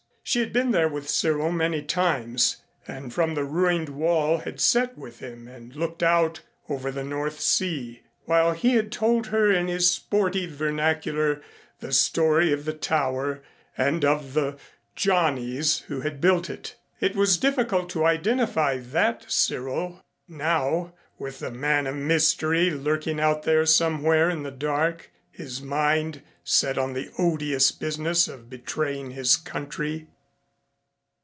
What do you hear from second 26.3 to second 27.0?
set on